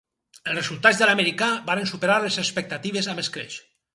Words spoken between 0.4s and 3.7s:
Els resultats de l'americà varen superar les expectatives amb escreix.